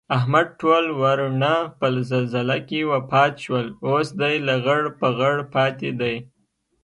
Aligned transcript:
احمد 0.17 0.47
ټول 0.61 0.85
ورڼه 1.01 1.55
په 1.79 1.85
زلزله 2.11 2.57
کې 2.67 2.79
وفات 2.91 3.33
شول. 3.43 3.67
اوس 3.87 4.07
دی 4.19 4.35
لغړ 4.47 4.81
پغړ 4.99 5.35
پاتې 5.53 5.89
دی 5.99 6.15